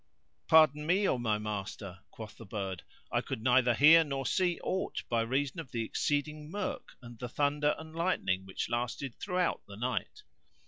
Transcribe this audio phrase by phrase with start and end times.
[0.47, 5.03] "Pardon me, O my master," quoth the bird, "I could neither hear nor see aught
[5.09, 9.77] by reason of the exceeding murk and the thunder and lightning which lasted throughout the
[9.77, 10.23] night."